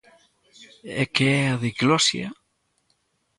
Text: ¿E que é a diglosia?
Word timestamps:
¿E 1.01 1.03
que 1.15 1.27
é 1.41 1.43
a 1.53 1.59
diglosia? 1.65 2.27